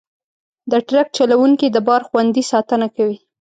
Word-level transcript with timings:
د 0.71 0.73
ټرک 0.87 1.07
چلوونکي 1.17 1.67
د 1.71 1.77
بار 1.87 2.01
خوندي 2.07 2.43
ساتنه 2.51 2.87
کوي. 2.95 3.17